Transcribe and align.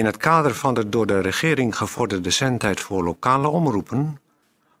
In 0.00 0.06
het 0.06 0.16
kader 0.16 0.54
van 0.54 0.74
de 0.74 0.88
door 0.88 1.06
de 1.06 1.20
regering 1.20 1.76
gevorderde 1.76 2.30
zendtijd 2.30 2.80
voor 2.80 3.04
lokale 3.04 3.48
omroepen 3.48 4.20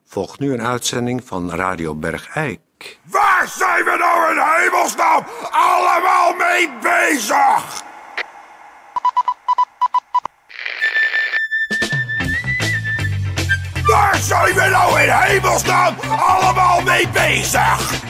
volgt 0.06 0.38
nu 0.38 0.52
een 0.52 0.62
uitzending 0.62 1.22
van 1.24 1.50
Radio 1.50 1.94
Bergijk. 1.94 2.60
Waar 3.04 3.48
zijn 3.48 3.84
we 3.84 3.96
nou 3.98 4.32
in 4.32 4.42
hemelsnaam 4.56 5.24
allemaal 5.50 6.34
mee 6.34 6.70
bezig? 6.82 7.82
Waar 13.86 14.16
zijn 14.16 14.54
we 14.54 14.68
nou 14.70 15.00
in 15.00 15.10
hemelsnaam 15.10 15.94
allemaal 16.18 16.82
mee 16.82 17.08
bezig? 17.08 18.02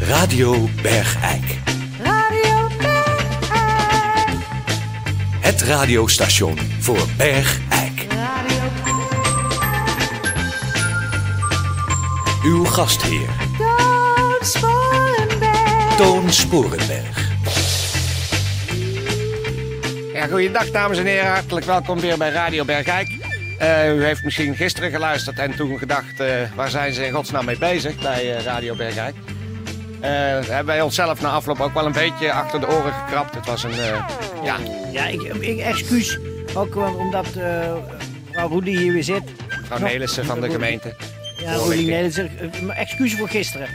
Radio 0.00 0.68
Bergijk. 0.82 1.75
Radiostation 5.66 6.58
voor 6.80 7.06
Bergijk. 7.16 8.06
Uw 12.44 12.64
gastheer, 12.64 13.28
Toon 13.58 14.36
Sporenberg. 14.40 15.96
Toon 15.96 16.32
Sporenberg. 16.32 17.28
Ja, 20.12 20.26
goeiedag 20.26 20.70
dames 20.70 20.98
en 20.98 21.06
heren. 21.06 21.30
Hartelijk 21.30 21.66
welkom 21.66 22.00
weer 22.00 22.18
bij 22.18 22.30
Radio 22.30 22.64
Bergijk. 22.64 23.08
Eh, 23.58 23.96
u 23.96 24.04
heeft 24.04 24.24
misschien 24.24 24.56
gisteren 24.56 24.90
geluisterd 24.90 25.38
en 25.38 25.56
toen 25.56 25.78
gedacht... 25.78 26.20
eh, 26.20 26.28
waar 26.54 26.70
zijn 26.70 26.92
ze 26.92 27.06
in 27.06 27.12
godsnaam 27.12 27.44
mee 27.44 27.58
bezig 27.58 28.00
bij 28.02 28.36
eh, 28.36 28.44
Radio 28.44 28.74
Bergijk? 28.74 29.14
Eh, 30.00 30.10
hebben 30.10 30.66
wij 30.66 30.80
onszelf 30.80 31.20
na 31.20 31.28
afloop 31.28 31.60
ook 31.60 31.74
wel 31.74 31.86
een 31.86 31.92
beetje 31.92 32.32
achter 32.32 32.60
de 32.60 32.68
oren 32.68 32.92
gekrapt. 32.92 33.34
Het 33.34 33.46
was 33.46 33.62
een... 33.64 33.70
eh, 33.70 34.08
ja, 34.44 34.56
Ja, 34.92 35.06
ik, 35.06 35.22
ik 35.22 35.58
excuus. 35.58 36.18
Ook 36.54 36.74
wel 36.74 36.94
omdat 36.94 37.26
eh 37.36 37.74
mevrouw 38.26 38.48
Rudy 38.48 38.76
hier 38.76 38.92
weer 38.92 39.04
zit. 39.04 39.22
mevrouw 39.60 39.78
Nelissen 39.78 40.24
van 40.24 40.40
de 40.40 40.50
gemeente. 40.50 40.94
Ja, 41.38 41.56
Nederland. 41.66 42.18
Uh, 42.18 42.78
excuus 42.80 43.14
voor 43.14 43.28
gisteren. 43.28 43.68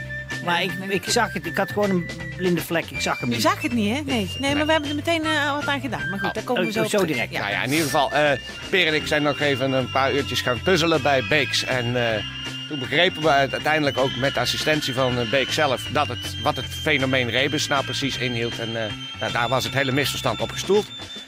Maar 0.44 0.62
ik, 0.62 0.70
ik 0.88 1.02
zag 1.06 1.32
het. 1.32 1.46
Ik 1.46 1.56
had 1.56 1.70
gewoon 1.72 1.90
een 1.90 2.10
blinde 2.36 2.60
vlek. 2.60 2.84
Ik 2.90 3.00
zag 3.00 3.18
hem 3.20 3.28
Je 3.28 3.34
niet. 3.34 3.44
zag 3.44 3.62
het 3.62 3.72
niet, 3.72 3.96
hè? 3.96 4.00
Nee, 4.04 4.30
nee 4.38 4.54
maar 4.54 4.66
we 4.66 4.72
hebben 4.72 4.90
er 4.90 4.96
meteen 4.96 5.24
eh, 5.24 5.52
wat 5.54 5.66
aan 5.66 5.80
gedaan. 5.80 6.10
Maar 6.10 6.18
goed, 6.18 6.34
daar 6.34 6.42
komen 6.42 6.62
we 6.62 6.68
Oh, 6.68 6.74
zo, 6.74 6.82
op 6.82 6.88
zo 6.88 7.04
direct. 7.04 7.32
Ja. 7.32 7.38
Nou 7.38 7.50
ja, 7.52 7.62
in 7.62 7.70
ieder 7.70 7.84
geval, 7.84 8.12
eh 8.12 8.30
Per 8.70 8.86
en 8.86 8.94
ik 8.94 9.06
zijn 9.06 9.22
nog 9.22 9.40
even 9.40 9.72
een 9.72 9.90
paar 9.90 10.12
uurtjes 10.12 10.40
gaan 10.40 10.60
puzzelen 10.62 11.02
bij 11.02 11.22
Beeks. 11.28 11.64
En 11.64 11.96
eh, 12.14 12.22
toen 12.72 12.80
begrepen 12.80 13.22
we 13.22 13.28
uiteindelijk 13.28 13.98
ook 13.98 14.16
met 14.16 14.36
assistentie 14.36 14.94
van 14.94 15.18
eh, 15.18 15.30
Beek 15.30 15.50
zelf 15.50 15.88
dat 15.92 16.08
het, 16.08 16.40
wat 16.42 16.56
het 16.56 16.64
fenomeen 16.64 17.30
rebus 17.30 17.66
nou 17.66 17.84
precies 17.84 18.18
inhield. 18.18 18.58
En 18.58 18.84
eh, 18.84 18.92
nou, 19.20 19.32
daar 19.32 19.48
was 19.48 19.64
het 19.64 19.74
hele 19.74 19.92
misverstand 19.92 20.40
op 20.40 20.50
gestoeld. 20.50 20.86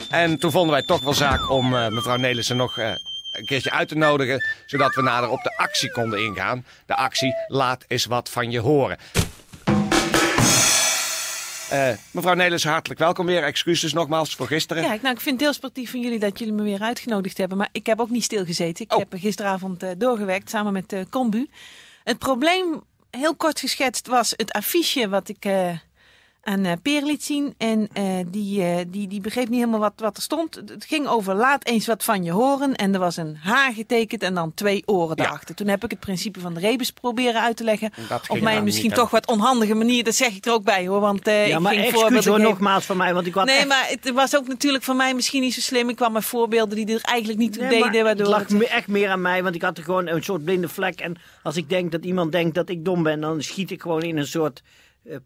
En 0.09 0.39
toen 0.39 0.51
vonden 0.51 0.71
wij 0.71 0.81
toch 0.81 1.01
wel 1.01 1.13
zaak 1.13 1.49
om 1.49 1.75
eh, 1.75 1.87
mevrouw 1.87 2.15
Nelissen 2.15 2.57
nog 2.57 2.77
een 2.77 3.45
keertje 3.45 3.71
uit 3.71 3.87
te 3.87 3.95
nodigen, 3.95 4.43
zodat 4.65 4.95
we 4.95 5.01
nader 5.01 5.29
op 5.29 5.43
de 5.43 5.57
actie 5.57 5.91
konden 5.91 6.23
ingaan. 6.23 6.65
De 6.85 6.95
actie 6.95 7.33
Laat 7.47 7.85
eens 7.87 8.05
wat 8.05 8.29
van 8.29 8.51
je 8.51 8.59
horen. 8.59 8.97
Eh, 11.69 11.89
mevrouw 12.11 12.33
Nelissen, 12.33 12.71
hartelijk 12.71 12.99
welkom 12.99 13.25
weer. 13.25 13.43
Excuses 13.43 13.93
nogmaals 13.93 14.35
voor 14.35 14.47
gisteren. 14.47 14.83
Ja, 14.83 14.93
ik- 14.93 15.01
nou, 15.01 15.15
ik 15.15 15.21
vind 15.21 15.35
het 15.35 15.43
heel 15.43 15.53
sportief 15.53 15.91
van 15.91 15.99
jullie 16.01 16.19
dat 16.19 16.39
jullie 16.39 16.53
me 16.53 16.63
weer 16.63 16.81
uitgenodigd 16.81 17.37
hebben. 17.37 17.57
Maar 17.57 17.69
ik 17.71 17.85
heb 17.85 17.99
ook 17.99 18.09
niet 18.09 18.23
stilgezeten. 18.23 18.85
Ik 18.85 18.93
Oh. 18.93 18.99
heb 18.99 19.13
gisteravond 19.19 19.83
eh, 19.83 19.89
doorgewerkt 19.97 20.49
samen 20.49 20.73
met 20.73 20.93
eh 20.93 20.99
Combu. 21.09 21.47
Het 22.03 22.17
probleem, 22.17 22.81
heel 23.11 23.35
kort 23.35 23.59
geschetst, 23.59 24.07
was 24.07 24.33
het 24.35 24.51
affiche 24.51 25.09
wat 25.09 25.29
ik 25.29 25.45
aan 26.47 26.65
eh, 26.65 26.71
Peer 26.81 27.03
liet 27.03 27.23
zien. 27.23 27.53
En 27.57 27.87
eh, 27.93 28.03
die, 28.27 28.61
eh, 28.63 28.77
die, 28.87 29.07
die 29.07 29.21
begreep 29.21 29.47
niet 29.49 29.59
helemaal 29.59 29.79
wat, 29.79 29.93
wat 29.95 30.17
er 30.17 30.23
stond. 30.23 30.55
Het 30.55 30.85
ging 30.87 31.07
over 31.07 31.35
laat 31.35 31.65
eens 31.65 31.87
wat 31.87 32.03
van 32.03 32.23
je 32.23 32.31
horen. 32.31 32.75
En 32.75 32.93
er 32.93 32.99
was 32.99 33.17
een 33.17 33.37
H 33.43 33.51
getekend 33.75 34.23
en 34.23 34.33
dan 34.33 34.53
twee 34.53 34.83
oren 34.85 35.07
Ja. 35.17 35.23
daarachter. 35.23 35.55
Toen 35.55 35.67
heb 35.67 35.83
ik 35.83 35.89
het 35.91 35.99
principe 35.99 36.39
van 36.39 36.53
de 36.53 36.59
rebus 36.59 36.91
proberen 36.91 37.41
uit 37.41 37.57
te 37.57 37.63
leggen. 37.63 37.91
Op 38.11 38.21
ging 38.23 38.41
mijn 38.43 38.63
misschien 38.63 38.91
toch 38.91 39.09
wat 39.09 39.27
onhandige 39.27 39.73
manier. 39.75 40.03
Dat 40.03 40.15
zeg 40.15 40.35
ik 40.35 40.45
er 40.45 40.51
ook 40.53 40.63
bij 40.63 40.87
hoor. 40.87 40.99
Want 40.99 41.25
Ja, 41.25 41.31
ik 41.45 41.59
maar 41.59 41.71
ging 41.73 41.83
excuus 41.83 42.01
voorbeelden 42.01 42.31
hoor 42.31 42.39
nogmaals 42.41 42.85
van 42.85 42.97
mij. 42.97 43.13
Want 43.13 43.27
ik 43.27 43.33
had 43.33 43.45
Nee, 43.45 43.57
echt- 43.57 43.67
maar 43.67 43.85
het 43.89 44.11
was 44.11 44.35
ook 44.35 44.47
natuurlijk 44.47 44.83
van 44.83 44.97
mij 44.97 45.13
misschien 45.13 45.41
niet 45.41 45.53
zo 45.53 45.61
slim. 45.61 45.89
Ik 45.89 45.95
kwam 45.95 46.11
met 46.13 46.25
voorbeelden 46.25 46.75
die 46.85 46.95
er 46.95 47.01
eigenlijk 47.01 47.39
niet 47.39 47.53
toe 47.53 47.63
Nee, 47.63 47.79
maar 47.79 47.91
deden. 47.91 48.05
Waardoor 48.05 48.25
het 48.25 48.35
lag 48.51 48.59
het- 48.59 48.67
echt 48.69 48.87
meer 48.87 49.09
aan 49.09 49.21
mij, 49.21 49.43
want 49.43 49.55
ik 49.55 49.61
had 49.61 49.77
er 49.77 49.83
gewoon 49.83 50.07
een 50.07 50.23
soort 50.23 50.43
blinde 50.43 50.69
vlek. 50.69 50.99
En 50.99 51.15
als 51.43 51.55
ik 51.57 51.69
denk 51.69 51.91
dat 51.91 52.05
iemand 52.05 52.31
denkt 52.31 52.55
dat 52.55 52.69
ik 52.69 52.85
dom 52.85 53.03
ben, 53.03 53.21
dan 53.21 53.41
schiet 53.41 53.71
ik 53.71 53.81
gewoon 53.81 54.01
in 54.01 54.17
een 54.17 54.27
soort 54.27 54.61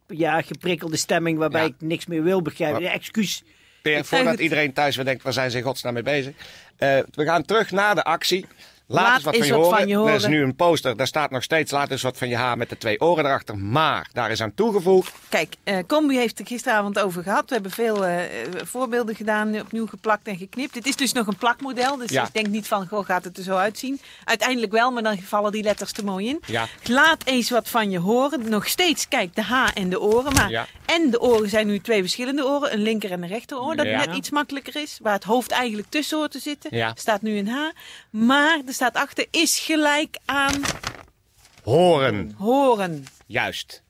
ja, 0.07 0.41
geprikkelde 0.41 0.97
stemming 0.97 1.38
waarbij 1.38 1.62
Ja. 1.62 1.67
ik 1.67 1.75
niks 1.79 2.06
meer 2.06 2.23
wil 2.23 2.41
begrijpen. 2.41 2.81
Ja, 2.81 2.91
excuus. 2.91 3.44
Per, 3.81 4.06
voordat 4.06 4.31
het- 4.31 4.40
iedereen 4.40 4.73
thuis 4.73 4.95
weer 4.95 5.06
denkt, 5.06 5.23
waar 5.23 5.34
zijn 5.34 5.51
ze 5.51 5.57
in 5.57 5.63
godsnaam 5.63 5.94
mee 5.94 6.03
bezig? 6.03 6.34
Eh, 6.78 7.00
we 7.13 7.23
gaan 7.25 7.44
terug 7.45 7.72
naar 7.72 7.95
de 7.95 8.03
actie. 8.03 8.45
Laat, 8.91 9.05
Laat 9.05 9.16
eens 9.16 9.23
wat, 9.23 9.35
van, 9.35 9.47
je 9.47 9.53
wat 9.53 9.63
horen. 9.63 9.79
van 9.79 9.88
je 9.88 10.09
Er 10.09 10.16
is 10.16 10.25
nu 10.27 10.44
een 10.44 10.55
poster, 10.55 10.97
daar 10.97 11.07
staat 11.07 11.31
nog 11.31 11.44
steeds 11.44 11.72
laat 11.72 11.91
eens 11.91 12.01
wat 12.01 12.17
van 12.17 12.29
je 12.29 12.35
haar 12.35 12.57
met 12.57 12.69
de 12.69 12.77
twee 12.77 13.01
oren 13.01 13.25
erachter. 13.25 13.57
Maar 13.57 14.09
daar 14.13 14.31
is 14.31 14.41
aan 14.41 14.53
toegevoegd. 14.53 15.11
Kijk, 15.29 15.55
eh 15.63 15.77
Combi 15.88 16.16
heeft 16.17 16.38
het 16.38 16.47
gisteravond 16.47 16.99
over 16.99 17.23
gehad. 17.23 17.44
We 17.47 17.53
hebben 17.53 17.72
veel 17.72 18.05
eh, 18.05 18.23
voorbeelden 18.63 19.16
gedaan, 19.16 19.59
opnieuw 19.59 19.88
geplakt 19.88 20.28
en 20.28 20.38
geknipt. 20.38 20.75
Het 20.75 20.88
is 20.88 20.95
dus 20.95 21.11
nog 21.13 21.28
een 21.28 21.35
plakmodel, 21.38 21.97
dus 21.97 22.09
Ja. 22.09 22.23
ik 22.25 22.33
denk 22.33 22.47
niet 22.47 22.67
van, 22.67 22.88
goh, 22.88 23.05
gaat 23.05 23.23
het 23.23 23.38
er 23.38 23.44
zo 23.44 23.55
uitzien? 23.55 24.01
Uiteindelijk 24.23 24.72
wel, 24.72 24.91
maar 24.91 25.03
dan 25.03 25.17
vallen 25.22 25.51
die 25.51 25.63
letters 25.63 25.91
te 25.91 26.03
mooi 26.03 26.28
in. 26.28 26.39
Ja. 26.45 26.67
Laat 26.83 27.25
eens 27.25 27.49
wat 27.49 27.69
van 27.69 27.89
je 27.91 27.99
horen. 27.99 28.49
Nog 28.49 28.67
steeds, 28.67 29.07
kijk, 29.07 29.35
de 29.35 29.41
H 29.44 29.67
en 29.73 29.89
de 29.89 29.99
oren. 30.01 30.33
Maar 30.33 30.49
Ja. 30.49 30.66
En 30.89 31.09
de 31.11 31.22
oren 31.22 31.50
zijn 31.50 31.67
nu 31.67 31.79
twee 31.79 32.01
verschillende 32.01 32.45
oren. 32.45 32.73
Een 32.73 32.81
linker 32.81 33.11
en 33.11 33.23
een 33.23 33.29
rechteroor. 33.29 33.75
Dat 33.75 33.85
Ja. 33.85 34.05
net 34.05 34.16
iets 34.16 34.29
makkelijker 34.29 34.75
is. 34.75 35.00
Waar 35.01 35.13
het 35.13 35.23
hoofd 35.23 35.51
eigenlijk 35.51 35.89
tussen 35.89 36.17
hoort 36.17 36.31
te 36.31 36.39
zitten. 36.39 36.75
Ja. 36.77 36.91
Staat 36.95 37.22
nu 37.22 37.38
een 37.38 37.47
H. 37.47 37.57
Maar 38.09 38.61
er 38.67 38.73
staat 38.73 38.95
achter 38.95 39.25
is 39.31 39.59
gelijk 39.59 40.17
aan 40.25 40.61
Horen. 41.63 42.33
horen. 42.38 43.05
Juist. 43.25 43.81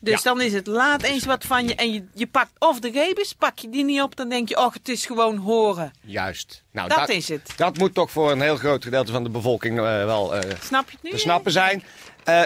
Dus 0.00 0.14
Ja. 0.22 0.30
dan 0.30 0.40
is 0.40 0.52
het 0.52 0.66
laat 0.66 1.02
eens 1.02 1.24
wat 1.24 1.44
van 1.44 1.68
je. 1.68 1.74
En 1.74 1.92
je, 1.92 2.04
je 2.14 2.26
pakt 2.26 2.50
of 2.58 2.80
de 2.80 2.90
rebus, 2.90 3.32
pak 3.32 3.58
je 3.58 3.68
die 3.70 3.84
niet 3.84 4.00
op. 4.02 4.16
Dan 4.16 4.28
denk 4.28 4.48
je, 4.48 4.56
och, 4.64 4.74
het 4.74 4.88
is 4.88 5.06
gewoon 5.06 5.36
horen. 5.36 5.92
Juist. 6.04 6.62
Nou, 6.72 6.88
Dat 6.88 7.08
is 7.08 7.28
het. 7.28 7.52
Dat 7.56 7.78
moet 7.78 7.94
toch 7.94 8.10
voor 8.10 8.30
een 8.30 8.40
heel 8.40 8.56
groot 8.56 8.84
gedeelte 8.84 9.12
van 9.12 9.22
de 9.24 9.30
bevolking 9.30 9.78
eh, 9.78 9.84
wel 9.84 10.34
eh, 10.36 10.50
Snap 10.62 10.90
je 10.90 10.92
het 10.94 11.02
nu? 11.02 11.10
te 11.10 11.18
snappen 11.18 11.52
zijn. 11.52 11.82
Eh, 12.24 12.42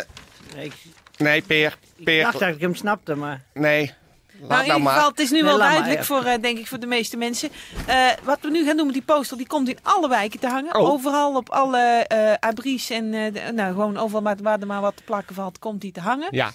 Ik, 0.56 0.72
nee, 1.20 1.42
Peer. 1.42 1.76
ik 1.96 2.04
Peer. 2.04 2.22
dacht 2.22 2.38
dat 2.38 2.48
ik 2.48 2.60
hem 2.60 2.74
snapte, 2.74 3.14
maar... 3.14 3.40
Nee. 3.54 3.92
Laat 4.40 4.48
Nou, 4.48 4.62
in 4.62 4.66
nou 4.68 4.78
ieder 4.78 4.90
geval, 4.92 5.00
maar. 5.02 5.10
het 5.10 5.20
is 5.20 5.30
nu 5.30 5.36
Nee, 5.36 5.44
wel 5.44 5.58
maar, 5.58 5.70
duidelijk 5.70 6.04
voor, 6.04 6.24
eh, 6.24 6.42
denk 6.42 6.58
ik, 6.58 6.66
voor 6.66 6.80
de 6.80 6.86
meeste 6.86 7.16
mensen. 7.16 7.48
Eh, 7.86 7.96
wat 8.22 8.38
we 8.42 8.50
nu 8.50 8.64
gaan 8.64 8.76
doen 8.76 8.84
met 8.86 8.94
die 8.94 9.04
poster, 9.04 9.36
die 9.36 9.46
komt 9.46 9.68
in 9.68 9.78
alle 9.82 10.08
wijken 10.08 10.40
te 10.40 10.46
hangen. 10.48 10.74
Oh. 10.74 10.88
Overal 10.90 11.36
op 11.36 11.50
alle 11.50 11.78
eh 12.08 12.32
abris 12.48 12.90
en 12.90 13.14
eh, 13.14 13.32
de- 13.32 13.52
nou, 13.52 13.72
gewoon 13.72 13.96
overal 13.98 14.22
waar, 14.22 14.36
waar 14.42 14.60
er 14.60 14.66
maar 14.66 14.80
wat 14.80 14.96
te 14.96 15.02
plakken 15.02 15.34
valt, 15.34 15.58
komt 15.58 15.80
die 15.80 15.92
te 15.92 16.00
hangen. 16.00 16.28
Ja, 16.30 16.50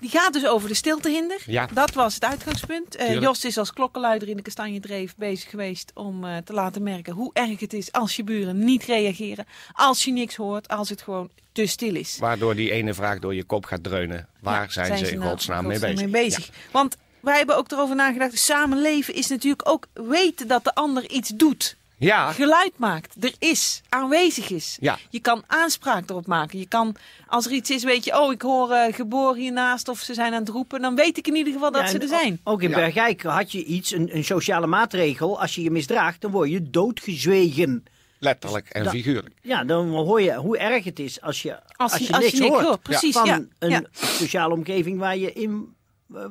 Die 0.00 0.10
gaat 0.10 0.32
dus 0.32 0.46
over 0.46 0.68
de 0.68 0.74
stiltehinder. 0.74 1.38
Ja. 1.46 1.68
Dat 1.72 1.92
was 1.94 2.14
het 2.14 2.24
uitgangspunt. 2.24 2.90
Tuurlijk. 2.90 3.20
Jos 3.20 3.44
is 3.44 3.58
als 3.58 3.72
klokkenluider 3.72 4.28
in 4.28 4.36
de 4.36 4.42
Kastanjedreef 4.42 5.14
bezig 5.16 5.50
geweest 5.50 5.90
om 5.94 6.24
eh, 6.24 6.36
te 6.36 6.52
laten 6.52 6.82
merken 6.82 7.12
hoe 7.12 7.30
erg 7.32 7.60
het 7.60 7.72
is 7.72 7.92
als 7.92 8.16
je 8.16 8.24
buren 8.24 8.64
niet 8.64 8.84
reageren. 8.84 9.46
Als 9.72 10.04
je 10.04 10.12
niks 10.12 10.36
hoort, 10.36 10.68
als 10.68 10.88
het 10.88 11.02
gewoon 11.02 11.30
te 11.52 11.66
stil 11.66 11.94
is. 11.94 12.16
waardoor 12.18 12.54
die 12.54 12.70
ene 12.70 12.94
vraag 12.94 13.18
door 13.18 13.34
je 13.34 13.44
kop 13.44 13.64
gaat 13.64 13.82
dreunen. 13.82 14.28
Waar 14.40 14.62
Ja, 14.62 14.70
zijn, 14.70 14.98
ze 14.98 15.10
in 15.10 15.18
nou 15.18 15.30
godsnaam 15.30 15.66
mee 15.66 15.78
godsnaam 15.78 16.10
bezig? 16.10 16.46
Ja. 16.46 16.52
Want 16.70 16.96
wij 17.20 17.36
hebben 17.36 17.56
ook 17.56 17.70
erover 17.72 17.96
nagedacht. 17.96 18.38
Samenleven 18.38 19.14
is 19.14 19.28
natuurlijk 19.28 19.68
ook 19.68 19.86
weten 19.92 20.48
dat 20.48 20.64
de 20.64 20.74
ander 20.74 21.10
iets 21.10 21.28
doet. 21.34 21.76
Ja, 22.00 22.32
Geluid 22.32 22.72
maakt. 22.76 23.14
Er 23.24 23.34
is. 23.38 23.80
Aanwezig 23.88 24.50
is. 24.50 24.76
Ja. 24.80 24.98
Je 25.10 25.20
kan 25.20 25.42
aanspraak 25.46 26.10
erop 26.10 26.26
maken. 26.26 26.58
Je 26.58 26.68
kan, 26.68 26.96
als 27.26 27.46
er 27.46 27.52
iets 27.52 27.70
is, 27.70 27.84
weet 27.84 28.04
je, 28.04 28.20
oh, 28.20 28.32
ik 28.32 28.42
hoor 28.42 28.70
eh, 28.70 28.94
geboren 28.94 29.40
hiernaast 29.40 29.88
of 29.88 29.98
ze 30.00 30.14
zijn 30.14 30.32
aan 30.32 30.40
het 30.40 30.48
roepen. 30.48 30.80
Dan 30.80 30.94
weet 30.94 31.18
ik 31.18 31.26
in 31.26 31.36
ieder 31.36 31.52
geval 31.52 31.70
dat 31.72 31.80
Ja, 31.82 31.88
ze 31.88 31.98
er 31.98 32.08
zijn. 32.08 32.40
Ook 32.44 32.62
in 32.62 32.70
Ja. 32.70 32.76
Bergijk 32.76 33.22
had 33.22 33.52
je 33.52 33.64
iets, 33.64 33.92
een, 33.92 34.16
een 34.16 34.24
sociale 34.24 34.66
maatregel. 34.66 35.40
Als 35.40 35.54
je 35.54 35.62
je 35.62 35.70
misdraagt, 35.70 36.20
dan 36.20 36.30
word 36.30 36.50
je 36.50 36.70
doodgezwegen. 36.70 37.84
letterlijk 38.18 38.68
en 38.68 38.82
Dat- 38.84 38.92
figuurlijk. 38.92 39.34
Ja, 39.42 39.64
dan 39.64 39.88
hoor 39.88 40.22
je 40.22 40.34
hoe 40.34 40.58
erg 40.58 40.84
het 40.84 40.98
is 40.98 41.20
als 41.20 41.42
je, 41.42 41.58
als, 41.76 41.96
je- 41.96 42.04
je 42.04 42.12
als 42.12 42.18
je 42.24 42.24
niks 42.30 42.38
niks 42.38 42.52
hoort. 42.52 42.64
hoort, 42.66 42.82
precies, 42.82 43.14
Van 43.14 43.26
ja. 43.26 43.40
een 43.58 43.70
Ja. 43.70 43.82
sociale 43.92 44.54
omgeving 44.54 44.98
waar 44.98 45.16
je 45.16 45.32
in 45.32 45.74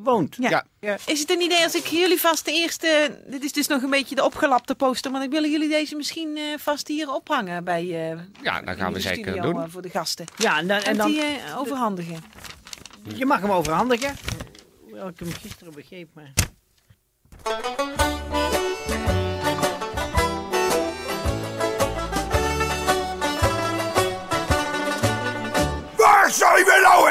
woont. 0.04 0.36
Ja. 0.40 0.66
Ja. 0.80 0.98
Is 1.06 1.20
het 1.20 1.30
een 1.32 1.42
idee 1.42 1.64
als 1.64 1.76
ik 1.76 1.86
jullie 1.86 2.20
vast 2.20 2.46
de 2.46 2.52
eerste... 2.52 3.20
Dit 3.28 3.44
is 3.44 3.54
dus 3.54 3.68
nog 3.68 3.82
een 3.82 3.90
beetje 3.90 4.16
de 4.16 4.24
opgelapte 4.24 4.76
poster. 4.76 5.12
Maar 5.12 5.24
ik 5.24 5.30
willen 5.32 5.52
jullie 5.52 5.70
deze 5.70 5.96
misschien 5.96 6.38
eh, 6.38 6.44
vast 6.58 6.88
hier 6.88 7.14
ophangen 7.14 7.64
bij... 7.64 7.82
eh, 8.12 8.18
Ja, 8.42 8.62
dat 8.62 8.76
in 8.76 8.82
gaan 8.82 8.94
we 8.94 9.00
zeker 9.00 9.42
doen. 9.42 9.62
eh, 9.62 9.70
voor 9.70 9.82
de 9.82 9.90
gasten. 9.90 10.26
Ja, 10.38 10.58
en 10.58 10.68
dan, 10.68 10.80
en 10.82 10.98
dan 10.98 11.12
die 11.12 11.24
overhandigen. 11.58 12.24
je 13.16 13.26
mag 13.26 13.42
hem 13.42 13.52
overhandigen. 13.52 14.16
Hoewel 14.84 15.08
ik 15.08 15.20
hem 15.20 15.32
gisteren 15.32 15.74
begreep, 15.74 16.10
maar... 16.14 16.34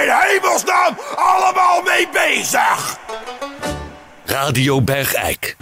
in 0.03 0.11
hemelsnaam 0.11 0.97
allemaal 1.15 1.83
mee 1.83 2.09
bezig? 2.13 2.99
Radio 4.25 4.83
Bergijk. 4.83 5.57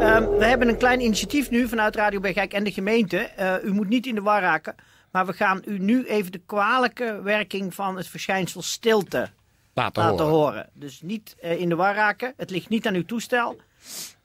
Ehm, 0.00 0.28
we 0.38 0.44
hebben 0.44 0.68
een 0.68 0.78
klein 0.78 1.00
initiatief 1.00 1.50
nu 1.50 1.68
vanuit 1.68 1.96
Radio 1.96 2.20
Bergijk 2.20 2.52
en 2.52 2.64
de 2.64 2.72
gemeente. 2.72 3.18
Eh, 3.18 3.54
u 3.64 3.72
moet 3.72 3.88
niet 3.88 4.06
in 4.06 4.14
de 4.14 4.20
war 4.22 4.40
raken. 4.40 4.74
Maar 5.10 5.26
we 5.26 5.32
gaan 5.32 5.62
u 5.64 5.78
nu 5.78 6.04
even 6.06 6.32
de 6.32 6.40
kwalijke 6.46 7.20
werking 7.22 7.74
van 7.74 7.96
het 7.96 8.08
verschijnsel 8.08 8.62
stilte 8.62 9.28
Laten, 9.74 10.02
laten 10.02 10.24
horen. 10.24 10.38
horen. 10.40 10.68
Dus 10.72 11.00
niet 11.02 11.36
eh, 11.40 11.60
in 11.60 11.68
de 11.68 11.74
war 11.76 11.94
raken. 11.94 12.32
Het 12.36 12.50
ligt 12.50 12.68
niet 12.68 12.86
aan 12.86 12.94
uw 12.94 13.04
toestel. 13.04 13.56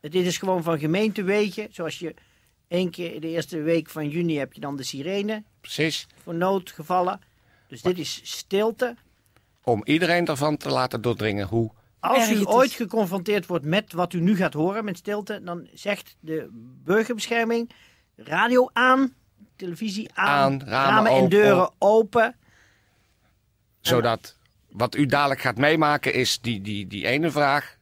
Dit 0.02 0.14
is 0.26 0.38
gewoon 0.38 0.64
van 0.64 0.80
gemeentewegen. 0.80 1.68
Zoals 1.72 2.00
je 2.00 2.14
één 2.74 2.90
keer 2.90 3.14
in 3.14 3.22
de 3.22 3.28
eerste 3.28 3.62
week 3.62 3.90
van 3.90 4.10
juni 4.10 4.38
heb 4.38 4.54
je 4.54 4.60
dan 4.60 4.76
de 4.76 4.84
sirene 4.84 5.44
Precies. 5.62 6.08
voor 6.24 6.36
noodgevallen. 6.36 7.22
Dus 7.68 7.82
dit 7.82 7.98
is 8.00 8.20
stilte. 8.24 8.96
Om 9.64 9.82
iedereen 9.84 10.26
ervan 10.28 10.58
te 10.58 10.70
laten 10.70 11.02
doordringen 11.02 11.48
hoe... 11.48 11.72
Als 12.00 12.30
u 12.32 12.46
ooit 12.48 12.72
geconfronteerd 12.72 13.46
wordt 13.46 13.66
met 13.66 13.94
wat 13.94 14.14
u 14.14 14.20
nu 14.20 14.36
gaat 14.36 14.54
horen 14.54 14.86
met 14.86 14.98
stilte, 14.98 15.44
dan 15.44 15.68
zegt 15.74 16.16
de 16.20 16.48
burgerbescherming 16.84 17.70
radio 18.16 18.70
aan, 18.74 19.14
televisie 19.56 20.10
aan, 20.14 20.62
Aan, 20.62 20.68
ramen 20.68 21.12
en 21.12 21.18
open. 21.18 21.30
deuren 21.30 21.72
open. 21.78 22.36
Zodat 23.82 24.38
wat 24.70 24.96
u 24.96 25.06
dadelijk 25.06 25.42
gaat 25.42 25.58
meemaken 25.58 26.14
is 26.14 26.42
die, 26.42 26.62
die, 26.62 26.88
die 26.88 27.08
ene 27.08 27.32
vraag... 27.32 27.78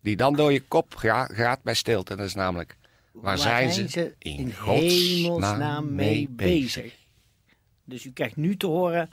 die 0.00 0.16
dan 0.16 0.34
door 0.34 0.52
je 0.52 0.60
kop 0.60 0.94
ga- 0.94 1.28
gaat 1.32 1.62
bij 1.62 1.74
stilte. 1.74 2.16
Dat 2.16 2.26
is 2.26 2.34
namelijk... 2.34 2.76
Waar, 3.14 3.38
zijn, 3.38 3.88
ze, 3.88 4.14
in 4.18 4.52
hemelsnaam 4.64 5.94
mee 5.94 6.28
bezig? 6.30 6.94
Dus 7.84 8.04
u 8.04 8.12
krijgt 8.12 8.36
nu 8.36 8.56
te 8.56 8.66
horen 8.66 9.10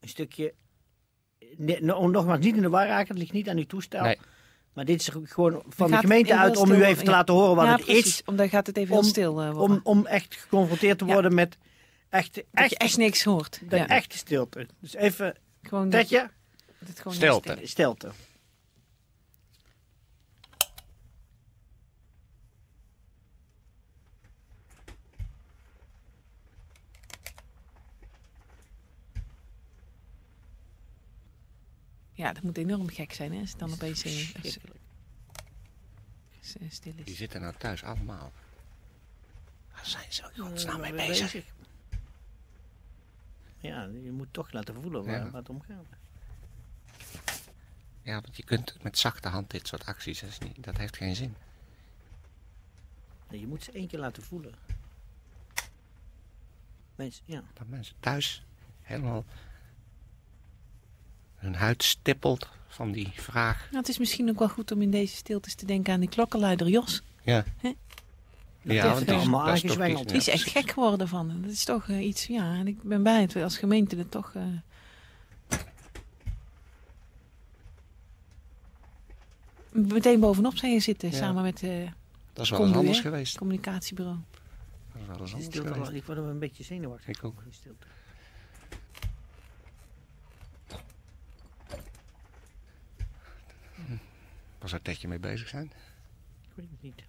een 0.00 0.08
stukje. 0.08 0.54
no- 1.56 2.08
Nogmaals, 2.08 2.40
niet 2.44 2.56
in 2.56 2.62
de 2.62 2.68
war 2.68 2.86
raken, 2.86 3.08
het 3.08 3.18
ligt 3.18 3.32
niet 3.32 3.48
aan 3.48 3.56
uw 3.56 3.64
toestel. 3.66 4.02
Nee. 4.02 4.18
Maar 4.72 4.84
dit 4.84 5.00
is 5.00 5.08
gewoon 5.08 5.62
van 5.68 5.90
Dan 5.90 5.90
de 5.90 5.96
gemeente 5.96 6.36
uit 6.38 6.56
om 6.56 6.70
u 6.70 6.84
even 6.84 7.04
te 7.04 7.10
ja. 7.10 7.16
laten 7.16 7.34
horen 7.34 7.56
wat 7.56 7.64
ja, 7.64 7.74
het 7.76 7.84
precies, 7.84 8.06
is. 8.06 8.22
Omdat 8.24 8.48
gaat 8.48 8.66
het 8.66 8.76
even 8.76 8.94
om- 8.96 9.00
heel 9.00 9.10
stil 9.10 9.42
eh, 9.42 9.50
worden. 9.52 9.76
Om, 9.76 9.80
om 9.98 10.06
echt 10.06 10.34
geconfronteerd 10.36 10.98
te 10.98 11.04
Ja. 11.04 11.12
worden 11.12 11.34
met 11.34 11.58
echt, 12.08 12.34
dat 12.34 12.44
echt, 12.52 12.70
je 12.70 12.76
echt 12.76 12.96
niks 12.96 13.24
hoort. 13.24 13.60
de 13.68 13.76
Ja. 13.76 13.86
echte 13.86 14.16
stilte. 14.16 14.66
Dus 14.80 14.94
even, 14.94 15.34
Gewoon 15.62 15.90
dat, 15.90 16.06
gewoon 16.08 17.14
Stilte. 17.14 17.58
stilte. 17.62 18.10
Ja, 32.22 32.32
dat 32.32 32.42
moet 32.42 32.56
enorm 32.58 32.88
gek 32.88 33.12
zijn 33.12 33.32
hè, 33.32 33.40
als 33.40 33.50
het 33.50 33.58
dan 33.58 33.72
opeens 33.72 34.02
eh, 34.04 34.34
als- 34.42 34.58
eh, 36.56 36.70
stil 36.70 36.92
Die 36.94 37.04
is. 37.04 37.16
zitten 37.16 37.40
nou 37.40 37.54
thuis 37.58 37.82
allemaal. 37.84 38.32
Waar 39.72 39.86
zijn 39.86 40.12
ze 40.12 40.30
in 40.34 40.42
godsnaam 40.42 40.80
mee 40.80 40.92
Mee 40.92 41.06
bezig? 41.08 41.44
Ja, 43.58 43.82
je 43.84 44.10
moet 44.12 44.32
toch 44.32 44.52
laten 44.52 44.74
voelen 44.74 45.04
waar, 45.04 45.14
Ja. 45.18 45.24
waar 45.30 45.40
het 45.40 45.48
om 45.48 45.60
gaat. 45.62 45.84
Ja, 48.02 48.20
want 48.20 48.36
je 48.36 48.44
kunt 48.44 48.82
met 48.82 48.98
zachte 48.98 49.28
hand 49.28 49.50
dit 49.50 49.66
soort 49.68 49.86
acties, 49.86 50.20
dat, 50.20 50.40
niet, 50.40 50.64
dat 50.64 50.76
heeft 50.76 50.96
geen 50.96 51.16
zin. 51.16 51.34
Nee, 53.30 53.40
je 53.40 53.46
moet 53.46 53.62
ze 53.64 53.72
één 53.72 53.88
keer 53.88 53.98
laten 53.98 54.22
voelen. 54.22 54.54
Mensen, 56.94 57.22
ja. 57.26 57.42
Dat 57.54 57.68
mensen 57.68 57.94
thuis 58.00 58.44
helemaal 58.82 59.24
hun 61.42 61.54
huid 61.54 61.82
stippelt 61.82 62.48
van 62.68 62.92
die 62.92 63.12
vraag. 63.14 63.64
Nou, 63.66 63.76
het 63.76 63.88
is 63.88 63.98
misschien 63.98 64.28
ook 64.28 64.38
wel 64.38 64.48
goed 64.48 64.70
om 64.72 64.82
in 64.82 64.90
deze 64.90 65.16
stiltes 65.16 65.54
te 65.54 65.66
denken 65.66 65.92
aan 65.92 66.00
die 66.00 66.08
klokkenluider 66.08 66.68
Jos. 66.68 67.02
Ja. 67.22 67.44
Ja, 68.64 68.86
want 68.88 69.00
er 69.00 69.06
die 69.06 69.14
is- 69.14 69.20
allemaal 69.20 69.44
dat 69.46 69.54
is 69.54 69.60
Die 70.06 70.16
is 70.16 70.24
ja, 70.24 70.32
echt 70.32 70.48
gek 70.48 70.70
geworden 70.70 71.08
van. 71.08 71.40
Dat 71.42 71.50
is 71.50 71.64
toch 71.64 71.88
eh, 71.88 72.06
iets, 72.06 72.26
ja. 72.26 72.54
En 72.54 72.66
ik 72.66 72.82
ben 72.82 73.02
blij 73.02 73.20
dat 73.20 73.32
we 73.32 73.42
als 73.42 73.58
gemeente 73.58 73.96
er 73.96 74.08
toch... 74.08 74.32
eh, 74.34 74.42
meteen 79.70 80.20
bovenop 80.20 80.56
zijn 80.56 80.80
zitten, 80.80 81.10
Ja. 81.10 81.16
samen 81.16 81.42
met 81.42 81.62
eh 81.62 81.88
Dat 82.32 82.44
is 82.44 82.50
wel 82.50 82.66
eens 82.66 82.76
anders 82.76 83.00
geweest. 83.00 83.28
het 83.30 83.38
communicatiebureau. 83.38 84.16
Dat 84.92 85.00
is 85.00 85.06
wel 85.06 85.16
eens 85.20 85.24
Die 85.30 85.34
anders 85.34 85.44
stilte, 85.54 85.72
geweest. 85.72 85.92
ik 85.92 86.04
word 86.04 86.18
er 86.18 86.24
een 86.24 86.38
beetje 86.38 86.64
zenuwachtig. 86.64 87.08
Ik 87.08 87.24
ook. 87.24 87.42
die 87.44 87.52
stilte. 87.52 87.86
Waar 94.62 94.70
zou 94.70 94.82
Tetje 94.82 95.08
mee 95.08 95.18
bezig 95.18 95.48
zijn? 95.48 95.64
Ik 96.42 96.50
weet 96.54 96.66
het 96.70 96.82
niet. 96.82 97.02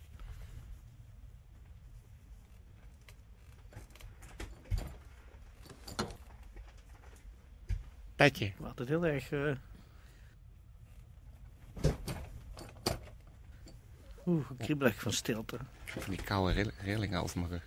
Tetje. 8.16 8.46
Ik 8.46 8.54
altijd 8.66 8.88
heel 8.88 9.06
erg... 9.06 9.32
eh 9.32 9.56
Oeh, 14.26 14.46
kriebelig 14.58 15.02
van 15.02 15.14
stilte. 15.14 15.58
Van 15.86 16.14
die 16.16 16.24
koude 16.24 16.54
rill- 16.54 16.72
rillingen 16.82 17.22
over 17.24 17.40
mijn 17.40 17.52
rug. 17.52 17.64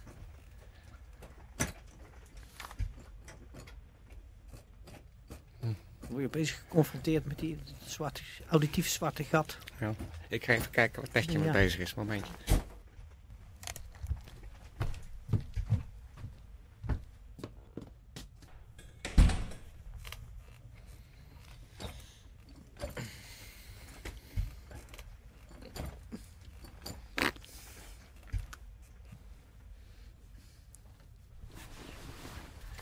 Word 6.09 6.21
je 6.21 6.27
opeens 6.27 6.51
geconfronteerd 6.51 7.25
met 7.27 7.39
die 7.39 7.59
zwarte, 7.87 8.21
auditief 8.49 8.89
zwarte 8.89 9.25
gat. 9.25 9.59
Ja. 9.81 9.95
Ik 10.29 10.45
ga 10.45 10.53
even 10.53 10.71
kijken 10.71 11.03
waar 11.03 11.11
Tetje 11.11 11.39
mee 11.39 11.47
Ja. 11.47 11.53
bezig 11.53 11.81
is. 11.81 11.95
Momentje. 11.95 12.33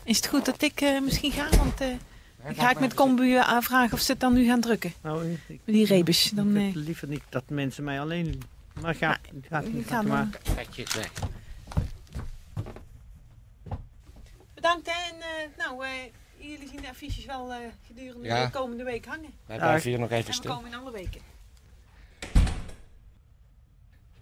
Is 0.03 0.15
het 0.17 0.27
goed 0.27 0.45
dat 0.45 0.61
ik 0.61 0.81
eh, 0.81 1.01
misschien 1.01 1.31
ga? 1.31 1.49
Want 1.57 1.81
eh, 1.81 1.87
ga 2.53 2.69
ik 2.71 2.79
met 2.79 2.93
Combu 2.93 3.35
eh, 3.35 3.47
aanvragen 3.47 3.93
of 3.93 3.99
ze 3.99 4.11
het 4.11 4.19
dan 4.21 4.33
nu 4.33 4.45
gaan 4.45 4.61
drukken. 4.61 4.93
Nou, 5.01 5.31
ik, 5.31 5.39
Met 5.47 5.75
die 5.75 5.85
rebus. 5.85 6.29
Dan, 6.29 6.49
ik 6.49 6.55
eh, 6.57 6.65
heb 6.65 6.75
liever 6.75 7.07
niet 7.07 7.23
dat 7.29 7.43
mensen 7.49 7.83
mij 7.83 7.99
alleen... 7.99 8.41
Maar 8.81 8.95
ga, 8.95 9.17
ga 9.49 9.57
het 9.57 9.67
ik 9.67 9.73
niet 9.73 9.87
ga. 9.87 10.29
Tetje 10.55 10.83
is 10.83 10.93
weg. 10.93 11.11
Bedankt 14.53 14.91
hè. 14.91 15.13
En 15.13 15.21
eh, 15.21 15.57
nou, 15.57 15.85
eh, 15.85 15.91
jullie 16.37 16.67
zien 16.67 16.81
de 16.81 16.89
affiches 16.89 17.25
wel 17.25 17.53
eh, 17.53 17.57
gedurende 17.87 18.27
Ja. 18.27 18.45
de 18.45 18.51
komende 18.51 18.83
week 18.83 19.05
hangen. 19.05 19.33
Wij 19.45 19.57
blijven 19.57 19.89
hier 19.89 19.99
nog 19.99 20.09
even 20.09 20.19
En 20.19 20.25
we 20.25 20.33
stil. 20.33 20.55
komen 20.55 20.71
in 20.71 20.77
alle 20.77 20.91
weken. 20.91 21.21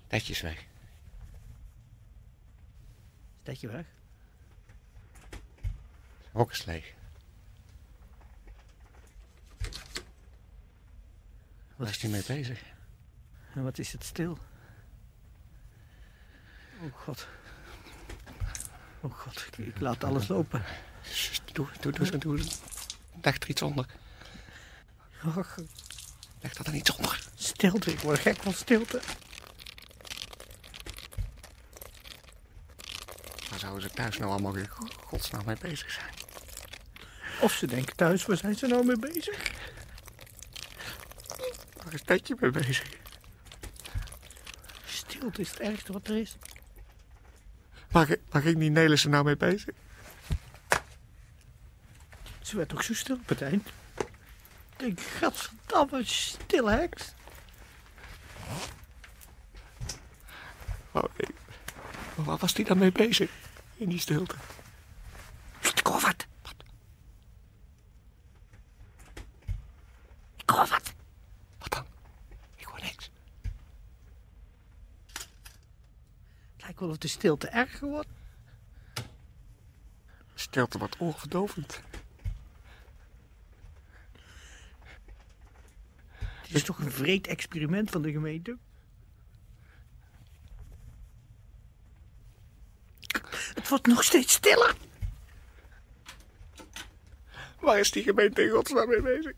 Tetje 0.07 0.33
is 0.33 0.41
weg. 0.41 0.65
Stek 3.41 3.55
je 3.55 3.67
weg. 3.67 3.85
Hok 6.31 6.51
is 6.51 6.65
leeg. 6.65 6.93
Waar 11.75 11.89
is 11.89 12.01
hij 12.01 12.09
mee 12.09 12.23
bezig? 12.27 12.61
En 13.53 13.63
wat 13.63 13.77
is 13.77 13.91
het 13.91 14.03
stil? 14.03 14.37
Oh 16.81 16.93
god. 16.97 17.27
Oh 19.01 19.13
god, 19.13 19.45
ik, 19.51 19.57
ik 19.65 19.79
laat 19.79 20.03
alles 20.03 20.27
lopen. 20.27 20.63
Doe, 21.53 21.67
doe, 21.79 21.91
doe, 21.91 22.17
doe. 22.17 22.39
Leg 23.21 23.35
er 23.35 23.49
iets 23.49 23.61
onder. 23.61 23.85
Och, 25.25 25.57
Leg 26.41 26.53
er 26.55 26.63
dan 26.63 26.73
iets 26.73 26.95
onder. 26.95 27.27
stilte, 27.35 27.91
ik 27.91 27.99
word 27.99 28.19
gek 28.19 28.41
van 28.41 28.53
stilte. 28.53 29.01
Waar 33.49 33.59
zouden 33.59 33.81
ze 33.81 33.89
thuis 33.89 34.17
nou 34.17 34.31
allemaal 34.31 34.53
weer 34.53 34.69
godsnaam 35.03 35.45
mee 35.45 35.57
bezig 35.61 35.91
zijn? 35.91 36.13
Of 37.41 37.51
ze 37.53 37.67
denken 37.67 37.95
thuis, 37.95 38.25
waar 38.25 38.37
zijn 38.37 38.55
ze 38.55 38.67
nou 38.67 38.85
mee 38.85 38.99
bezig? 38.99 39.51
Waar 41.93 42.01
is 42.01 42.07
Tetje 42.07 42.35
mee 42.39 42.51
bezig? 42.51 42.91
Stilte 44.85 45.41
is 45.41 45.49
het 45.49 45.59
ergste 45.59 45.93
wat 45.93 46.07
er 46.07 46.17
is. 46.17 46.37
Waar, 47.91 48.15
waar 48.29 48.41
ging 48.41 48.57
die 48.57 48.69
Nelissen 48.69 49.09
nou 49.09 49.23
mee 49.23 49.37
bezig? 49.37 49.75
Ze 52.41 52.57
werd 52.57 52.73
ook 52.73 52.83
zo 52.83 52.93
stil 52.93 53.15
op 53.15 53.29
het 53.29 53.41
eind. 53.41 53.67
Ik 53.97 54.77
denk, 54.77 54.99
gadverdamme, 54.99 56.03
stille 56.03 56.71
heks. 56.71 57.13
Waar, 60.91 61.09
waar 62.15 62.37
was 62.37 62.53
die 62.53 62.65
dan 62.65 62.77
mee 62.77 62.91
bezig? 62.91 63.31
In 63.75 63.89
die 63.89 63.99
stilte. 63.99 64.35
Ik 65.75 65.87
hoor 65.87 66.01
wat. 66.01 66.25
Ik 70.35 70.49
hoor 70.49 70.67
wat. 70.67 70.93
Wat 71.63 71.71
dan? 71.71 71.85
Ik 72.55 72.65
hoor 72.65 72.79
niks. 72.81 73.09
Het 76.53 76.61
lijkt 76.61 76.79
wel 76.79 76.89
of 76.89 76.92
de 77.03 77.09
stilte 77.09 77.47
erger 77.47 77.87
wordt. 77.87 78.07
Stilte 80.33 80.77
wat 80.77 80.95
oorverdovend. 80.99 81.81
Het 86.17 86.53
is 86.61 86.63
toch 86.63 86.79
een 86.79 86.91
vreed 86.91 87.27
experiment 87.27 87.89
van 87.89 88.01
de 88.01 88.11
gemeente? 88.11 88.57
Het 93.53 93.69
wordt 93.69 93.87
nog 93.87 94.03
steeds 94.03 94.33
stiller. 94.33 94.75
Waar 97.59 97.79
is 97.79 97.91
die 97.91 98.03
gemeente 98.03 98.43
in 98.43 98.49
godsnaam 98.49 98.87
mee 98.87 99.01
bezig? 99.01 99.33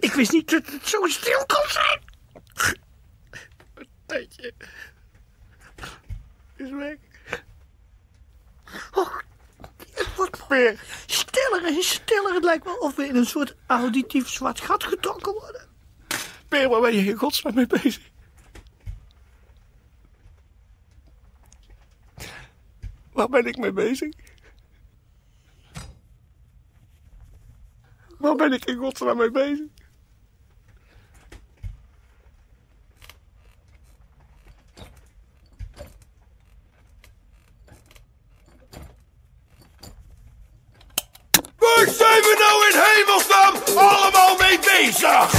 Ik 0.00 0.12
wist 0.12 0.32
niet 0.32 0.50
dat 0.50 0.66
het 0.66 0.88
zo 0.88 1.06
stil 1.06 1.46
kon 1.46 1.68
zijn. 1.68 2.02
Tijdje. 4.06 4.54
Is 6.64 6.70
weg. 6.70 6.98
Och, 8.92 9.24
het 9.92 10.14
wordt 10.16 10.48
weer 10.48 10.80
stiller 11.06 11.64
en 11.64 11.82
stiller. 11.82 12.34
Het 12.34 12.44
lijkt 12.44 12.64
wel 12.64 12.76
of 12.76 12.94
we 12.94 13.06
in 13.06 13.16
een 13.16 13.26
soort 13.26 13.56
auditief 13.66 14.28
zwart 14.28 14.60
gat 14.60 14.84
getrokken 14.84 15.32
worden. 15.32 15.68
Peer, 16.48 16.68
waar 16.68 16.80
ben 16.80 16.94
je 16.94 17.04
in 17.10 17.16
godsnaam 17.16 17.54
mee 17.54 17.66
bezig? 17.66 18.10
Waar 23.12 23.28
ben 23.28 23.46
ik 23.46 23.56
mee 23.56 23.72
bezig? 23.72 24.14
Waar 28.18 28.36
ben 28.36 28.52
ik 28.52 28.64
in 28.64 28.76
godsnaam 28.76 29.16
mee 29.16 29.30
bezig? 29.30 29.66
Waar 41.58 41.83
zijn 41.98 42.20
we 42.22 42.34
nou 42.38 42.56
in 42.70 42.80
hemelsnaam 42.94 43.54
allemaal 43.88 44.36
mee 44.38 44.58
bezig? 44.58 45.32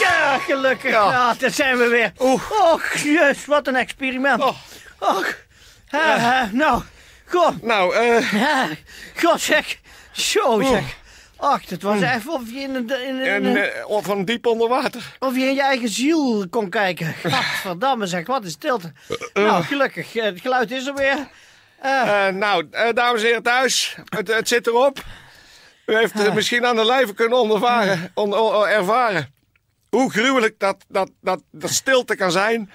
Ja, 0.00 0.38
gelukkig. 0.38 0.90
Ja, 0.90 1.34
daar 1.38 1.50
zijn 1.50 1.78
we 1.78 1.88
weer. 1.88 2.12
Och, 2.16 2.92
jezus, 2.94 3.44
wat 3.46 3.66
een 3.66 3.76
experiment. 3.76 4.42
Oh. 4.42 4.56
Och, 4.98 5.34
eh, 5.90 6.42
nou, 6.52 6.82
god, 7.26 7.62
Nou, 7.62 7.94
eh... 7.94 8.34
eh, 8.34 8.70
god 9.22 9.40
zeg. 9.40 9.76
Zo 10.12 10.62
zeg. 10.62 10.84
Ach, 11.40 11.68
het 11.68 11.82
was 11.82 12.00
even 12.00 12.32
of 12.32 12.50
je 12.52 12.58
in, 12.60 12.74
een, 12.74 13.06
in, 13.06 13.16
een- 13.20 13.46
En, 13.56 13.72
eh, 13.74 13.88
of 13.88 14.04
van 14.04 14.24
diep 14.24 14.46
onder 14.46 14.68
water. 14.68 15.16
of 15.18 15.34
je 15.36 15.42
in 15.44 15.54
je 15.54 15.62
eigen 15.62 15.88
ziel 15.88 16.48
kon 16.48 16.70
kijken. 16.70 17.06
Gadverdamme 17.22 18.06
zeg, 18.06 18.26
wat 18.26 18.44
een 18.44 18.50
stilte. 18.50 18.92
Nou, 19.34 19.62
gelukkig, 19.64 20.14
eh, 20.16 20.22
het 20.24 20.40
geluid 20.40 20.70
is 20.70 20.86
er 20.86 20.94
weer. 20.94 21.28
Eh, 21.80 22.28
nou, 22.28 22.66
eh, 22.70 22.92
dames 22.94 23.20
en 23.20 23.26
heren 23.26 23.42
thuis, 23.42 23.96
het, 24.04 24.28
het 24.28 24.48
zit 24.48 24.66
erop. 24.66 25.04
U 25.86 25.96
heeft 25.96 26.12
het 26.14 26.34
misschien 26.34 26.66
aan 26.66 26.76
de 26.76 26.84
lijve 26.84 27.14
kunnen 27.14 27.38
ondervaren, 27.38 28.10
on- 28.14 28.34
on- 28.38 28.66
ervaren. 28.66 29.34
Hoe 29.90 30.10
gruwelijk 30.10 30.58
dat, 30.58 30.84
dat, 30.88 31.10
dat, 31.20 31.42
dat 31.50 31.70
stilte 31.70 32.14
kan 32.16 32.32
zijn. 32.32 32.70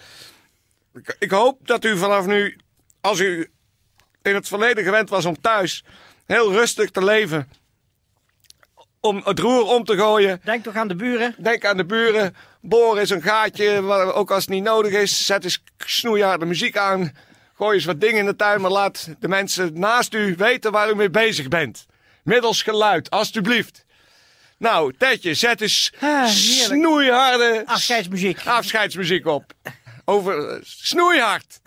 Ik, 0.93 1.15
ik 1.19 1.31
hoop 1.31 1.67
dat 1.67 1.83
u 1.85 1.97
vanaf 1.97 2.25
nu, 2.25 2.57
als 3.01 3.19
u 3.19 3.51
in 4.21 4.35
het 4.35 4.47
verleden 4.47 4.83
gewend 4.83 5.09
was 5.09 5.25
om 5.25 5.41
thuis 5.41 5.83
heel 6.25 6.51
rustig 6.51 6.89
te 6.91 7.03
leven, 7.03 7.49
om 9.05 9.21
het 9.23 9.39
roer 9.39 9.63
om 9.63 9.83
te 9.83 9.97
gooien, 9.97 10.41
Denk 10.43 10.63
toch 10.63 10.75
aan 10.75 10.87
de 10.87 10.95
buren. 10.95 11.35
Denk 11.37 11.65
aan 11.65 11.77
de 11.77 11.85
buren. 11.85 12.35
Boor 12.61 12.97
eens 12.97 13.09
een 13.09 13.21
gaatje, 13.21 13.81
ook 14.13 14.31
als 14.31 14.41
het 14.43 14.53
niet 14.53 14.63
nodig 14.63 14.91
is. 14.93 15.25
Zet 15.25 15.43
eens 15.43 15.63
snoeiharde 15.77 16.45
muziek 16.45 16.77
aan. 16.77 17.15
Gooi 17.57 17.75
eens 17.75 17.85
wat 17.85 18.01
dingen 18.01 18.19
in 18.19 18.25
de 18.25 18.35
tuin, 18.35 18.61
maar 18.61 18.71
laat 18.71 19.09
de 19.19 19.27
mensen 19.27 19.79
naast 19.79 20.13
u 20.13 20.35
weten 20.37 20.71
waar 20.71 20.89
u 20.89 20.95
mee 20.95 21.09
bezig 21.09 21.47
bent. 21.47 21.85
Middels 22.23 22.61
geluid, 22.61 23.09
alstublieft. 23.09 23.85
Nou, 24.57 24.93
Tetje, 24.97 25.33
zet 25.33 25.61
eens 25.61 25.93
Ah, 25.99 26.25
snoeiharde 26.27 27.63
Afscheidsmuziek. 27.65 28.39
afscheidsmuziek 28.45 29.25
op. 29.25 29.53
Over 30.05 30.49
eh, 30.49 30.57
snoeihard. 30.63 31.59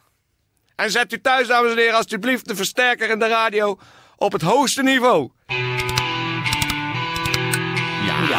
En 0.77 0.91
zet 0.91 1.13
u 1.13 1.21
thuis, 1.21 1.47
dames 1.47 1.71
en 1.71 1.77
heren, 1.79 1.95
alstublieft 1.95 2.49
de 2.49 2.57
versterker 2.57 3.11
in 3.11 3.19
de 3.19 3.29
radio 3.29 3.79
op 4.17 4.33
het 4.33 4.43
hoogste 4.43 4.83
niveau. 4.83 5.31
Waar 8.29 8.37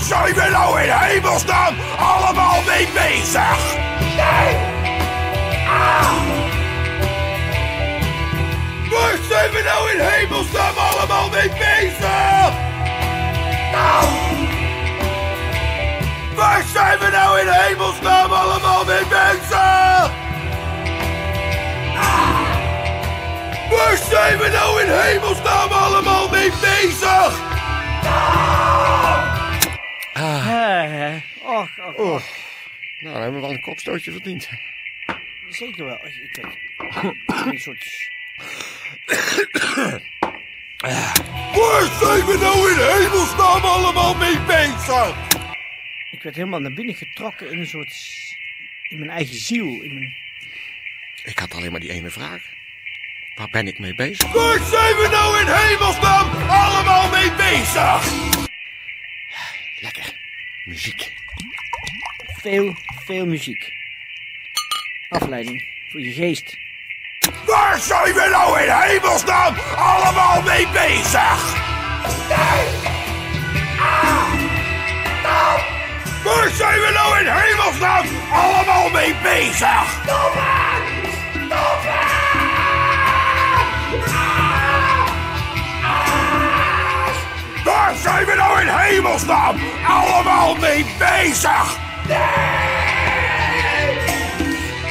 zijn 0.00 0.34
we 0.34 0.48
nou 0.50 0.82
in 0.82 0.90
hemelsnaam 0.90 1.74
allemaal 1.98 2.62
mee 2.66 2.88
bezig? 2.94 3.76
Nee! 3.98 4.56
Ah! 5.66 6.12
Waar 8.90 9.18
zijn 9.28 9.50
we 9.50 9.62
nou 9.64 9.90
in 9.90 10.00
hemelsnaam 10.00 10.76
allemaal 10.76 11.28
mee 11.28 11.48
bezig? 11.48 12.52
Nou! 13.72 14.23
Waar 16.34 16.62
zijn 16.62 16.98
we 16.98 17.08
nou 17.10 17.40
in 17.40 17.48
hemelsnaam 17.48 18.32
allemaal 18.32 18.84
mee 18.84 19.06
bezig? 19.06 19.52
Ah! 19.52 20.10
Waar 23.70 23.96
zijn 23.96 24.38
we 24.38 24.48
nou 24.48 24.82
in 24.82 24.90
hemelsnaam 24.90 25.70
allemaal 25.70 26.28
mee 26.28 26.50
bezig? 26.50 27.52
Eh, 30.12 31.14
och, 31.42 31.68
och, 31.78 31.94
och. 31.96 32.22
Nou, 33.00 33.12
dan 33.14 33.22
hebben 33.22 33.34
we 33.34 33.40
wel 33.40 33.50
een 33.50 33.60
kopstootje 33.60 34.12
verdiend. 34.12 34.48
Zeker 35.48 35.84
wel. 35.84 35.98
Ik 36.04 36.40
weet 37.26 37.52
een 37.52 37.58
soort... 37.58 38.12
Waar 41.54 41.88
zijn 42.00 42.26
we 42.26 42.38
nou 42.40 42.70
in 42.70 42.78
hemelsnaam 42.78 43.64
allemaal 43.64 44.14
mee 44.14 44.40
bezig? 44.40 45.14
Ik 46.24 46.30
werd 46.30 46.44
helemaal 46.44 46.68
naar 46.68 46.76
binnen 46.78 46.94
getrokken 46.94 47.50
in 47.50 47.58
een 47.58 47.66
soort... 47.66 47.94
In 48.88 48.98
mijn 48.98 49.10
eigen 49.10 49.36
ziel. 49.36 49.82
In 49.82 49.94
mijn... 49.94 50.16
Ik 51.24 51.38
had 51.38 51.54
alleen 51.54 51.70
maar 51.70 51.80
die 51.80 51.90
ene 51.90 52.10
vraag. 52.10 52.42
Waar 53.34 53.48
ben 53.50 53.66
ik 53.66 53.78
mee 53.78 53.94
bezig? 53.94 54.32
Waar 54.32 54.58
zijn 54.58 54.94
we 54.94 55.08
nou 55.10 55.40
in 55.40 55.46
hemelsnaam 55.46 56.48
allemaal 56.48 57.10
mee 57.10 57.32
bezig? 57.32 58.12
Lekker. 59.80 60.14
Muziek. 60.64 61.12
Veel, 62.40 62.76
veel 63.04 63.26
muziek. 63.26 63.72
Afleiding 65.08 65.64
voor 65.90 66.00
je 66.00 66.12
geest. 66.12 66.56
Waar 67.46 67.80
zijn 67.80 68.14
we 68.14 68.28
nou 68.30 68.62
in 68.62 68.70
hemelsnaam 68.70 69.54
allemaal 69.76 70.42
mee 70.42 70.68
bezig? 70.68 71.54
Nee! 72.28 72.93
Waar 76.24 76.50
zijn 76.50 76.80
we 76.80 76.90
nou 76.94 77.18
in 77.18 77.26
hemelsnaam 77.26 78.06
allemaal 78.32 78.88
mee 78.90 79.14
bezig? 79.22 80.00
Stop 80.02 80.32
het! 80.34 81.12
Stop 81.30 81.80
het! 81.82 82.12
Ah! 85.82 86.24
Waar 87.64 87.94
zijn 88.02 88.26
we 88.26 88.34
nou 88.34 88.60
in 88.60 88.68
hemelsnaam 88.68 89.56
allemaal 89.86 90.54
mee 90.54 90.86
bezig? 90.98 91.76
Nee! 92.08 92.18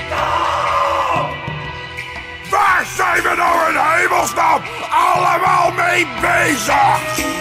Stop! 0.06 1.36
Waar 2.50 2.86
zijn 2.96 3.22
we 3.24 3.34
nou 3.36 3.70
in 3.70 3.78
hemelsnaam 3.78 4.62
allemaal 4.90 5.72
mee 5.72 6.08
bezig? 6.22 7.32